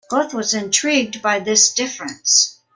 [0.09, 2.57] Goethe was intrigued by this difference.